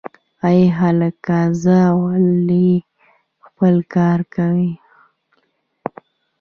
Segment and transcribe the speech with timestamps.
[0.47, 2.69] ای هلکه ځه غولی
[3.45, 4.71] خپل کار کوه